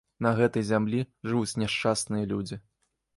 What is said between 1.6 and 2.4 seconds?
няшчасныя